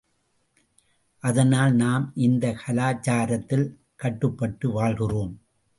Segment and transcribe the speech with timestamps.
[1.19, 3.75] அதனால் நாம் இந்தக் கலாசாரத்தில்
[3.95, 5.41] கட்டுப்பட்டு வாழ்கிறோம்.